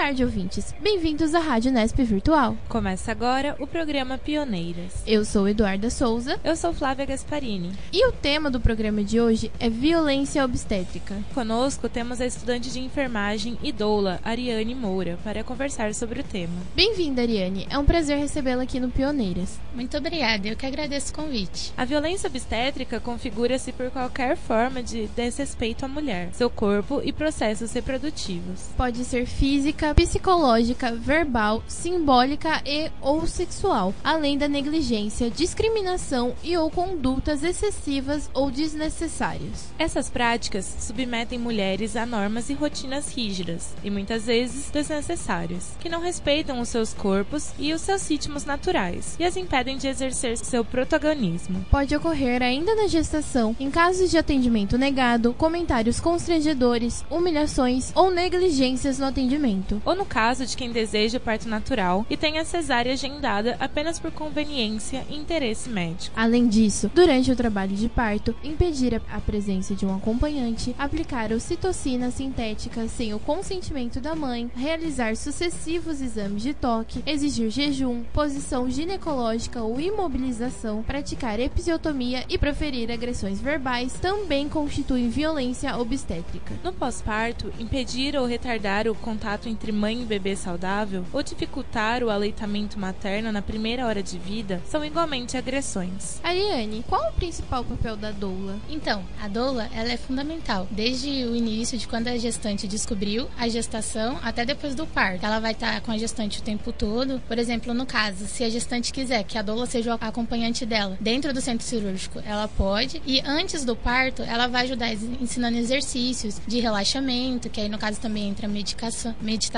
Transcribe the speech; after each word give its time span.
tarde, 0.00 0.24
ouvintes. 0.24 0.74
Bem-vindos 0.80 1.34
à 1.34 1.40
Rádio 1.40 1.70
Nesp 1.70 2.02
Virtual. 2.02 2.56
Começa 2.70 3.12
agora 3.12 3.54
o 3.60 3.66
programa 3.66 4.16
Pioneiras. 4.16 5.02
Eu 5.06 5.26
sou 5.26 5.46
Eduarda 5.46 5.90
Souza. 5.90 6.40
Eu 6.42 6.56
sou 6.56 6.72
Flávia 6.72 7.04
Gasparini. 7.04 7.72
E 7.92 8.08
o 8.08 8.10
tema 8.10 8.50
do 8.50 8.58
programa 8.58 9.04
de 9.04 9.20
hoje 9.20 9.52
é 9.60 9.68
violência 9.68 10.42
obstétrica. 10.42 11.14
Conosco 11.34 11.86
temos 11.86 12.18
a 12.18 12.24
estudante 12.24 12.70
de 12.70 12.80
enfermagem 12.80 13.58
e 13.62 13.70
doula, 13.70 14.18
Ariane 14.24 14.74
Moura, 14.74 15.18
para 15.22 15.44
conversar 15.44 15.92
sobre 15.92 16.20
o 16.20 16.24
tema. 16.24 16.56
Bem-vinda, 16.74 17.20
Ariane. 17.20 17.66
É 17.68 17.76
um 17.76 17.84
prazer 17.84 18.16
recebê-la 18.16 18.62
aqui 18.62 18.80
no 18.80 18.90
Pioneiras. 18.90 19.60
Muito 19.74 19.98
obrigada, 19.98 20.48
eu 20.48 20.56
que 20.56 20.64
agradeço 20.64 21.12
o 21.12 21.16
convite. 21.16 21.74
A 21.76 21.84
violência 21.84 22.26
obstétrica 22.26 23.00
configura-se 23.00 23.70
por 23.70 23.90
qualquer 23.90 24.34
forma 24.34 24.82
de 24.82 25.08
desrespeito 25.08 25.84
à 25.84 25.88
mulher, 25.88 26.30
seu 26.32 26.48
corpo 26.48 27.02
e 27.04 27.12
processos 27.12 27.70
reprodutivos. 27.74 28.70
Pode 28.78 29.04
ser 29.04 29.26
física, 29.26 29.89
psicológica, 29.94 30.92
verbal, 30.92 31.62
simbólica 31.66 32.62
e 32.64 32.90
ou 33.00 33.26
sexual, 33.26 33.94
além 34.02 34.38
da 34.38 34.48
negligência, 34.48 35.30
discriminação 35.30 36.34
e 36.42 36.56
ou 36.56 36.70
condutas 36.70 37.42
excessivas 37.42 38.30
ou 38.32 38.50
desnecessárias. 38.50 39.68
Essas 39.78 40.08
práticas 40.08 40.76
submetem 40.80 41.38
mulheres 41.38 41.96
a 41.96 42.06
normas 42.06 42.50
e 42.50 42.54
rotinas 42.54 43.12
rígidas 43.14 43.74
e 43.84 43.90
muitas 43.90 44.26
vezes 44.26 44.70
desnecessárias, 44.70 45.72
que 45.80 45.88
não 45.88 46.00
respeitam 46.00 46.60
os 46.60 46.68
seus 46.68 46.92
corpos 46.94 47.50
e 47.58 47.72
os 47.72 47.80
seus 47.80 48.08
ritmos 48.08 48.44
naturais 48.44 49.16
e 49.18 49.24
as 49.24 49.36
impedem 49.36 49.76
de 49.76 49.88
exercer 49.88 50.36
seu 50.38 50.64
protagonismo. 50.64 51.64
Pode 51.70 51.94
ocorrer 51.94 52.42
ainda 52.42 52.74
na 52.74 52.86
gestação, 52.86 53.54
em 53.58 53.70
casos 53.70 54.10
de 54.10 54.18
atendimento 54.18 54.78
negado, 54.78 55.34
comentários 55.34 56.00
constrangedores, 56.00 57.04
humilhações 57.10 57.92
ou 57.94 58.10
negligências 58.10 58.98
no 58.98 59.06
atendimento. 59.06 59.69
Ou 59.84 59.94
no 59.94 60.04
caso 60.04 60.46
de 60.46 60.56
quem 60.56 60.72
deseja 60.72 61.20
parto 61.20 61.48
natural 61.48 62.06
e 62.08 62.16
tem 62.16 62.38
a 62.38 62.44
cesárea 62.44 62.92
agendada 62.92 63.56
apenas 63.60 63.98
por 63.98 64.10
conveniência 64.10 65.04
e 65.08 65.16
interesse 65.16 65.68
médico. 65.68 66.14
Além 66.16 66.48
disso, 66.48 66.90
durante 66.94 67.30
o 67.30 67.36
trabalho 67.36 67.76
de 67.76 67.88
parto, 67.88 68.34
impedir 68.42 69.00
a 69.10 69.20
presença 69.20 69.74
de 69.74 69.86
um 69.86 69.94
acompanhante, 69.94 70.74
aplicar 70.78 71.32
ocitocina 71.32 72.10
sintética 72.10 72.88
sem 72.88 73.14
o 73.14 73.18
consentimento 73.18 74.00
da 74.00 74.14
mãe, 74.14 74.50
realizar 74.54 75.16
sucessivos 75.16 76.00
exames 76.00 76.42
de 76.42 76.54
toque, 76.54 77.02
exigir 77.06 77.50
jejum, 77.50 78.02
posição 78.12 78.70
ginecológica 78.70 79.62
ou 79.62 79.80
imobilização, 79.80 80.82
praticar 80.82 81.38
episiotomia 81.38 82.24
e 82.28 82.38
proferir 82.38 82.90
agressões 82.90 83.40
verbais 83.40 83.94
também 83.94 84.48
constituem 84.48 85.08
violência 85.08 85.76
obstétrica. 85.76 86.54
No 86.64 86.72
pós-parto, 86.72 87.52
impedir 87.58 88.16
ou 88.16 88.26
retardar 88.26 88.88
o 88.88 88.94
contato 88.94 89.48
entre 89.60 89.72
mãe 89.72 90.00
e 90.00 90.04
bebê 90.06 90.34
saudável 90.34 91.04
ou 91.12 91.22
dificultar 91.22 92.02
o 92.02 92.08
aleitamento 92.08 92.78
materno 92.78 93.30
na 93.30 93.42
primeira 93.42 93.86
hora 93.86 94.02
de 94.02 94.18
vida 94.18 94.62
são 94.64 94.82
igualmente 94.82 95.36
agressões. 95.36 96.18
Ariane, 96.24 96.82
qual 96.88 97.10
o 97.10 97.12
principal 97.12 97.62
papel 97.62 97.94
da 97.94 98.10
doula? 98.10 98.58
Então, 98.70 99.04
a 99.20 99.28
doula 99.28 99.68
ela 99.74 99.92
é 99.92 99.98
fundamental 99.98 100.66
desde 100.70 101.08
o 101.26 101.36
início 101.36 101.76
de 101.76 101.86
quando 101.86 102.08
a 102.08 102.16
gestante 102.16 102.66
descobriu 102.66 103.28
a 103.36 103.48
gestação 103.48 104.18
até 104.22 104.46
depois 104.46 104.74
do 104.74 104.86
parto. 104.86 105.26
Ela 105.26 105.38
vai 105.38 105.52
estar 105.52 105.78
com 105.82 105.92
a 105.92 105.98
gestante 105.98 106.38
o 106.38 106.42
tempo 106.42 106.72
todo. 106.72 107.20
Por 107.28 107.38
exemplo, 107.38 107.74
no 107.74 107.84
caso, 107.84 108.26
se 108.26 108.42
a 108.42 108.48
gestante 108.48 108.90
quiser 108.90 109.24
que 109.24 109.36
a 109.36 109.42
doula 109.42 109.66
seja 109.66 109.94
o 109.94 109.98
acompanhante 110.00 110.64
dela 110.64 110.96
dentro 110.98 111.34
do 111.34 111.40
centro 111.42 111.66
cirúrgico, 111.66 112.22
ela 112.24 112.48
pode. 112.48 113.02
E 113.06 113.20
antes 113.20 113.62
do 113.62 113.76
parto, 113.76 114.22
ela 114.22 114.46
vai 114.46 114.64
ajudar 114.64 114.90
ensinando 114.94 115.58
exercícios 115.58 116.40
de 116.46 116.60
relaxamento, 116.60 117.50
que 117.50 117.60
aí 117.60 117.68
no 117.68 117.76
caso 117.76 118.00
também 118.00 118.26
entra 118.26 118.48
medicação, 118.48 119.14
meditação. 119.20 119.49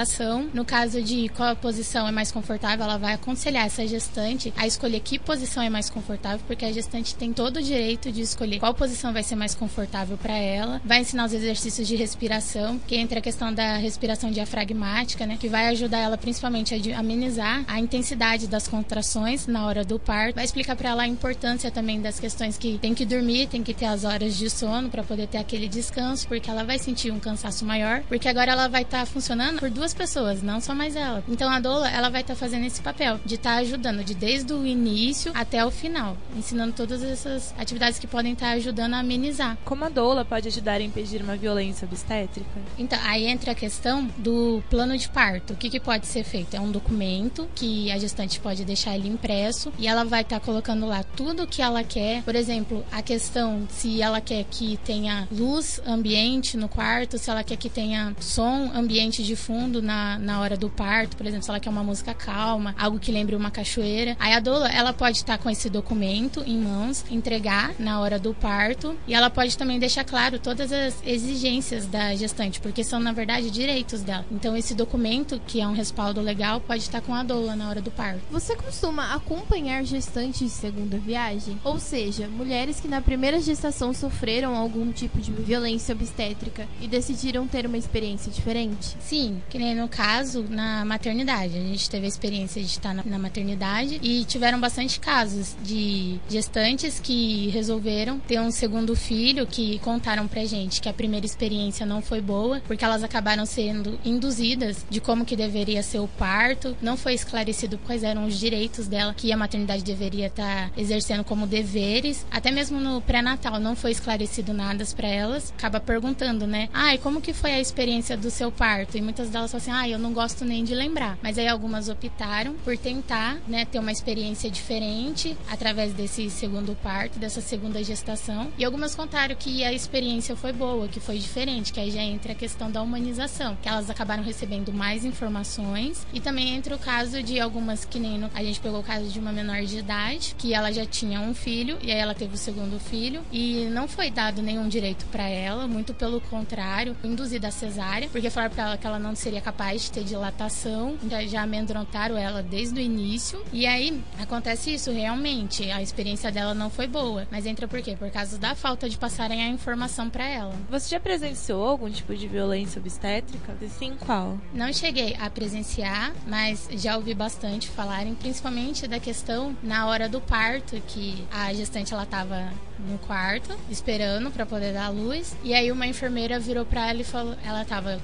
No 0.55 0.65
caso 0.65 1.03
de 1.03 1.29
qual 1.31 1.55
posição 1.57 2.09
é 2.09 2.11
mais 2.11 2.33
confortável, 2.33 2.85
ela 2.85 2.97
vai 2.97 3.15
aconselhar 3.15 3.67
essa 3.67 3.87
gestante 3.87 4.53
a 4.57 4.67
escolher 4.67 5.01
que 5.01 5.19
posição 5.19 5.63
é 5.63 5.71
mais 5.71 5.91
confortável, 5.91 6.41
porque 6.47 6.65
a 6.65 6.73
gestante 6.73 7.15
tem 7.15 7.33
todo 7.33 7.59
o 7.59 7.63
direito 7.63 8.11
de 8.11 8.23
escolher 8.23 8.59
qual 8.59 8.75
posição 8.75 9.13
vai 9.13 9.23
ser 9.23 9.37
mais 9.37 9.55
confortável 9.55 10.17
para 10.17 10.37
ela. 10.37 10.81
Vai 10.85 11.01
ensinar 11.01 11.27
os 11.27 11.33
exercícios 11.33 11.87
de 11.87 11.97
respiração, 11.97 12.79
que 12.87 12.97
entra 12.97 13.19
a 13.19 13.23
questão 13.23 13.53
da 13.53 13.77
respiração 13.77 14.31
diafragmática, 14.31 15.27
né, 15.27 15.37
que 15.39 15.49
vai 15.49 15.69
ajudar 15.69 15.99
ela 15.99 16.17
principalmente 16.17 16.75
a 16.75 16.99
amenizar 16.99 17.65
a 17.67 17.79
intensidade 17.79 18.47
das 18.47 18.69
contrações 18.69 19.47
na 19.47 19.67
hora 19.67 19.85
do 19.85 19.99
parto. 19.99 20.37
Vai 20.37 20.45
explicar 20.45 20.77
para 20.77 20.91
ela 20.91 21.03
a 21.03 21.09
importância 21.09 21.71
também 21.71 22.01
das 22.01 22.19
questões 22.21 22.57
que 22.57 22.79
tem 22.79 22.95
que 22.95 23.05
dormir, 23.05 23.49
tem 23.49 23.63
que 23.63 23.75
ter 23.75 23.87
as 23.87 24.05
horas 24.05 24.37
de 24.37 24.49
sono 24.49 24.89
para 24.89 25.03
poder 25.03 25.27
ter 25.27 25.39
aquele 25.39 25.69
descanso, 25.69 26.27
porque 26.29 26.49
ela 26.49 26.65
vai 26.65 26.79
sentir 26.79 27.11
um 27.11 27.19
cansaço 27.19 27.65
maior, 27.65 28.03
porque 28.09 28.29
agora 28.29 28.53
ela 28.53 28.69
vai 28.69 28.83
estar 28.83 29.01
tá 29.01 29.07
funcionando 29.07 29.59
por 29.59 29.71
duas 29.71 29.82
pessoas, 29.93 30.43
não 30.43 30.61
só 30.61 30.75
mais 30.75 30.95
ela. 30.95 31.25
Então 31.29 31.51
a 31.51 31.59
doula, 31.59 31.91
ela 31.91 32.09
vai 32.09 32.21
estar 32.21 32.35
tá 32.35 32.39
fazendo 32.39 32.65
esse 32.65 32.81
papel 32.81 33.19
de 33.25 33.35
estar 33.35 33.55
tá 33.55 33.61
ajudando 33.61 34.05
de 34.05 34.15
desde 34.15 34.53
o 34.53 34.65
início 34.65 35.33
até 35.35 35.65
o 35.65 35.71
final, 35.71 36.17
ensinando 36.37 36.73
todas 36.73 37.03
essas 37.03 37.55
atividades 37.59 37.99
que 37.99 38.07
podem 38.07 38.35
estar 38.35 38.47
tá 38.47 38.53
ajudando 38.53 38.95
a 38.95 38.99
amenizar. 38.99 39.59
Como 39.65 39.85
a 39.85 39.89
doula 39.89 40.25
pode 40.25 40.49
ajudar 40.49 40.75
a 40.75 40.83
impedir 40.83 41.23
uma 41.23 41.37
violência 41.37 41.87
obstétrica? 41.87 42.61
Então, 42.79 42.99
aí 43.03 43.27
entra 43.27 43.53
a 43.53 43.55
questão 43.55 44.09
do 44.19 44.63
plano 44.71 44.97
de 44.97 45.09
parto. 45.09 45.55
O 45.55 45.57
que, 45.57 45.69
que 45.69 45.81
pode 45.81 46.07
ser 46.07 46.25
feito? 46.25 46.55
É 46.55 46.61
um 46.61 46.71
documento 46.71 47.49
que 47.55 47.91
a 47.91 47.99
gestante 47.99 48.39
pode 48.39 48.65
deixar 48.65 48.95
ele 48.95 49.09
impresso 49.09 49.73
e 49.79 49.89
ela 49.89 50.05
vai 50.05 50.23
estar 50.23 50.39
tá 50.39 50.45
colocando 50.45 50.87
lá 50.87 51.03
tudo 51.03 51.45
o 51.45 51.47
que 51.47 51.63
ela 51.63 51.83
quer. 51.83 52.23
Por 52.23 52.35
exemplo, 52.35 52.85
a 52.93 53.03
questão 53.03 53.67
se 53.69 54.03
ela 54.03 54.21
quer 54.21 54.45
que 54.45 54.77
tenha 54.79 55.27
luz 55.31 55.81
ambiente 55.87 56.57
no 56.57 56.69
quarto, 56.69 57.19
se 57.19 57.31
ela 57.31 57.43
quer 57.43 57.57
que 57.57 57.69
tenha 57.69 58.15
som 58.21 58.71
ambiente 58.75 59.23
de 59.23 59.37
fundo 59.37 59.72
na, 59.81 60.19
na 60.19 60.41
hora 60.41 60.57
do 60.57 60.69
parto, 60.69 61.17
por 61.17 61.25
exemplo, 61.25 61.45
se 61.45 61.51
ela 61.51 61.61
quer 61.61 61.71
uma 61.71 61.85
música 61.85 62.13
calma, 62.13 62.75
algo 62.79 62.99
que 62.99 63.13
lembre 63.13 63.37
uma 63.37 63.51
cachoeira. 63.51 64.17
Aí 64.19 64.33
a 64.33 64.41
doula, 64.41 64.69
ela 64.69 64.93
pode 64.93 65.19
estar 65.19 65.39
com 65.39 65.49
esse 65.49 65.71
documento 65.71 66.43
em 66.47 66.59
mãos, 66.59 67.05
entregar 67.11 67.75
na 67.79 68.01
hora 68.01 68.19
do 68.19 68.35
parto 68.35 68.97
e 69.07 69.15
ela 69.15 69.31
pode 69.31 69.57
também 69.57 69.79
deixar 69.79 70.05
claro 70.05 70.39
todas 70.39 70.73
as 70.73 71.01
exigências 71.07 71.87
da 71.87 72.15
gestante, 72.15 72.61
porque 72.61 72.83
são 72.83 72.99
na 72.99 73.13
verdade 73.13 73.51
direitos 73.51 74.03
dela. 74.03 74.25
Então 74.31 74.57
esse 74.57 74.75
documento, 74.75 75.41
que 75.47 75.61
é 75.61 75.67
um 75.67 75.73
respaldo 75.73 76.21
legal, 76.21 76.61
pode 76.61 76.83
estar 76.83 77.01
com 77.01 77.15
a 77.15 77.23
doula 77.23 77.55
na 77.55 77.69
hora 77.69 77.81
do 77.81 77.91
parto. 77.91 78.21
Você 78.31 78.57
costuma 78.57 79.15
acompanhar 79.15 79.85
gestantes 79.85 80.41
de 80.41 80.49
segunda 80.49 80.99
viagem? 80.99 81.59
Ou 81.65 81.79
seja, 81.79 82.29
mulheres 82.29 82.81
que 82.81 82.89
na 82.89 83.01
primeira 83.01 83.41
gestação 83.41 83.93
sofreram 83.93 84.57
algum 84.57 84.91
tipo 84.93 85.21
de 85.21 85.31
violência 85.33 85.95
obstétrica 85.95 86.67
e 86.81 86.89
decidiram 86.89 87.47
ter 87.47 87.67
uma 87.67 87.79
experiência 87.79 88.31
diferente? 88.31 88.97
Sim, 89.01 89.41
que 89.49 89.59
nem 89.63 89.75
no 89.77 89.89
caso 89.89 90.45
na 90.49 90.85
maternidade. 90.85 91.57
A 91.57 91.61
gente 91.61 91.89
teve 91.89 92.05
a 92.05 92.09
experiência 92.09 92.61
de 92.61 92.67
estar 92.67 92.93
na, 92.93 93.05
na 93.05 93.19
maternidade 93.19 94.01
e 94.03 94.25
tiveram 94.25 94.59
bastante 94.59 94.99
casos 94.99 95.57
de 95.63 96.19
gestantes 96.29 96.99
que 96.99 97.49
resolveram 97.51 98.19
ter 98.19 98.41
um 98.41 98.51
segundo 98.51 98.97
filho 98.97 99.47
que 99.47 99.79
contaram 99.79 100.27
pra 100.27 100.45
gente 100.45 100.81
que 100.81 100.89
a 100.89 100.93
primeira 100.93 101.25
experiência 101.25 101.87
não 101.87 102.03
foi 102.03 102.21
boa, 102.21 102.61
porque 102.67 102.85
elas 102.85 103.05
acabaram 103.05 103.47
sendo 103.47 103.99
induzidas 104.05 104.85
de 104.91 105.01
como 105.01 105.25
que 105.25 105.37
deveria 105.37 105.83
ser 105.83 106.01
o 106.01 106.09
parto, 106.09 106.77
não 106.83 106.97
foi 106.97 107.15
esclarecido 107.15 107.79
quais 107.79 108.03
eram 108.03 108.27
os 108.27 108.39
direitos 108.39 108.89
dela 108.89 109.15
que 109.15 109.33
a 109.33 109.37
maternidade 109.37 109.85
deveria 109.85 110.27
estar 110.27 110.71
tá 110.71 110.73
exercendo 110.77 111.23
como 111.23 111.47
deveres, 111.47 112.27
até 112.31 112.51
mesmo 112.51 112.81
no 112.81 113.01
pré-natal 113.01 113.61
não 113.61 113.77
foi 113.77 113.93
esclarecido 113.93 114.53
nada 114.53 114.83
para 114.97 115.07
elas, 115.07 115.53
acaba 115.57 115.79
perguntando, 115.79 116.47
né? 116.47 116.69
Ai, 116.73 116.99
como 116.99 117.21
que 117.21 117.33
foi 117.33 117.53
a 117.53 117.61
experiência 117.61 118.17
do 118.17 118.31
seu 118.31 118.51
parto? 118.51 118.97
E 118.97 119.03
muitas 119.03 119.29
delas 119.31 119.52
falam 119.53 119.63
assim: 119.63 119.71
"Ah, 119.71 119.89
eu 119.89 119.99
não 119.99 120.13
gosto 120.13 120.45
nem 120.45 120.65
de 120.65 120.75
lembrar". 120.75 121.19
Mas 121.23 121.39
aí 121.39 121.49
algumas 121.49 121.89
optaram 121.89 122.55
por 122.65 122.77
tentar, 122.77 123.39
né, 123.47 123.65
ter 123.65 123.79
uma 123.79 123.93
experiência 123.93 124.51
diferente 124.51 125.37
através 125.51 125.93
desse 125.93 126.31
segundo 126.31 126.77
parto, 126.83 127.19
dessa 127.19 127.41
segunda 127.41 127.83
gestação. 127.83 128.51
E 128.59 128.65
algumas 128.65 128.95
contaram 128.95 129.35
que 129.37 129.65
a 129.65 129.73
experiência 129.73 130.35
foi 130.35 130.53
boa, 130.53 130.89
que 130.89 131.01
foi 131.01 131.19
diferente, 131.19 131.73
que 131.73 131.81
aí 131.81 131.91
já 131.91 132.03
entra 132.03 132.33
a 132.33 132.35
questão 132.35 132.71
da 132.71 132.83
humanização, 132.83 133.57
que 133.61 133.69
elas 133.69 133.91
acabaram 133.91 134.23
recebendo 134.23 134.73
mais 134.73 135.05
informações 135.05 136.07
e 136.13 136.21
também 136.21 136.55
entra 136.55 136.75
o 136.75 136.79
caso 136.79 137.23
de 137.23 137.39
algumas 137.39 137.85
que 137.85 137.99
nem 137.99 138.19
no, 138.19 138.31
a 138.35 138.43
gente 138.43 138.61
pegou 138.61 138.81
o 138.81 138.83
caso 138.83 139.09
de 139.09 139.19
uma 139.19 139.33
menor 139.33 139.63
de 139.63 139.79
idade, 139.79 140.35
que 140.39 140.55
ela 140.55 140.73
já 140.73 140.87
tinha 140.87 141.21
um 141.21 141.35
filho 141.35 141.79
e 141.83 141.91
aí 141.91 141.99
ela 141.99 142.15
teve 142.15 142.35
o 142.35 142.39
segundo 142.39 142.81
filho 142.81 143.23
e 143.31 143.67
não 143.71 143.87
foi 143.87 144.11
dado 144.11 144.41
nenhum 144.41 144.69
direito 144.69 145.05
para 145.07 145.29
ela, 145.29 145.69
muito 145.69 145.93
pelo 145.93 146.21
contrário, 146.21 146.97
induzida 147.05 147.49
a 147.49 147.51
cesárea, 147.51 148.09
porque 148.11 148.31
falaram 148.31 148.55
para 148.55 148.65
ela 148.65 148.79
que 148.79 148.87
ela 148.87 148.99
não 148.99 149.15
seria 149.15 149.42
capaz 149.43 149.83
de 149.83 149.93
ter 149.93 150.05
dilatação, 150.05 150.97
então 151.03 151.21
já 151.27 151.43
amedrontaram 151.43 152.17
ela 152.17 152.43
desde 152.43 152.81
o 152.81 152.83
início. 152.83 153.43
E 153.53 153.67
aí 153.67 154.03
acontece 154.19 154.73
isso 154.73 154.91
realmente, 154.91 155.71
a 155.71 155.83
experiência 155.83 156.31
dela 156.31 156.55
não 156.55 156.71
foi 156.71 156.87
boa, 156.87 157.27
mas 157.31 157.47
entra 157.47 157.69
por 157.69 157.83
quê? 157.83 157.97
Por 157.97 158.11
causa 158.11 158.39
da 158.39 158.55
falta 158.55 158.89
de 158.89 158.97
passarem 158.97 159.43
a 159.43 159.49
informação 159.49 160.09
para 160.09 160.29
ela. 160.29 160.55
Você 160.71 160.91
já 160.91 161.01
presenciou 161.01 161.67
algum 161.67 161.91
tipo 161.91 162.15
de 162.15 162.27
violência 162.29 162.81
obstétrica? 162.81 163.57
Sim, 163.79 163.95
qual? 163.99 164.39
Não 164.55 164.73
cheguei 164.73 165.17
a 165.21 165.29
presenciar, 165.29 166.13
mas 166.27 166.69
já 166.73 166.97
ouvi 166.97 167.15
bastante 167.15 167.69
falarem, 167.69 168.15
principalmente 168.15 168.87
da 168.87 169.01
questão 169.01 169.57
na 169.63 169.87
hora 169.87 170.09
do 170.09 170.21
parto, 170.21 170.81
que 170.87 171.25
a 171.33 171.53
gestante 171.53 171.93
ela 171.93 172.07
tava 172.07 172.53
no 172.89 172.99
quarto, 172.99 173.57
esperando 173.71 174.31
para 174.31 174.45
poder 174.45 174.73
dar 174.73 174.87
a 174.87 174.89
luz. 174.89 175.37
E 175.43 175.55
aí 175.55 175.71
uma 175.71 175.87
enfermeira 175.87 176.39
virou 176.39 176.65
para 176.65 176.89
ela 176.89 177.01
e 177.01 177.05
falou, 177.05 177.37
ela 177.45 177.65
tava 177.65 178.01